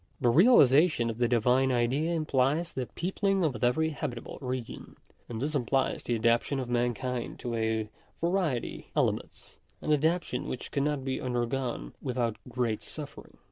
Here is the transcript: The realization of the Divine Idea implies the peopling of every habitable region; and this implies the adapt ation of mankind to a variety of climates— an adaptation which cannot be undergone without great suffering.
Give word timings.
The 0.19 0.29
realization 0.31 1.11
of 1.11 1.19
the 1.19 1.27
Divine 1.27 1.71
Idea 1.71 2.11
implies 2.15 2.73
the 2.73 2.87
peopling 2.87 3.43
of 3.43 3.63
every 3.63 3.91
habitable 3.91 4.39
region; 4.41 4.95
and 5.29 5.39
this 5.39 5.53
implies 5.53 6.01
the 6.01 6.15
adapt 6.15 6.45
ation 6.45 6.59
of 6.59 6.67
mankind 6.67 7.37
to 7.41 7.53
a 7.53 7.87
variety 8.19 8.87
of 8.95 9.05
climates— 9.05 9.59
an 9.83 9.93
adaptation 9.93 10.47
which 10.47 10.71
cannot 10.71 11.05
be 11.05 11.21
undergone 11.21 11.93
without 12.01 12.37
great 12.49 12.81
suffering. 12.81 13.37